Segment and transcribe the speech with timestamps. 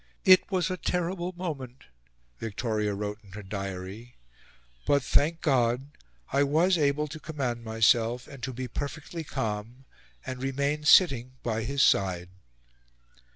[0.25, 1.83] "It was a terrible moment,"
[2.39, 4.15] Victoria wrote in her diary,
[4.87, 5.91] "but, thank God!
[6.33, 9.85] I was able to command myself, and to be perfectly calm,
[10.25, 12.29] and remained sitting by his side."